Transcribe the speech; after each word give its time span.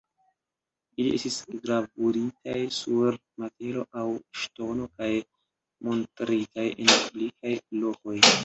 Ili 1.01 1.09
estis 1.17 1.35
gravuritaj 1.65 2.55
sur 2.79 3.19
metalo 3.43 3.85
aŭ 4.01 4.07
ŝtono 4.41 4.89
kaj 4.97 5.13
montritaj 5.91 6.69
en 6.75 6.93
publikaj 6.99 7.57
lokoj. 7.85 8.21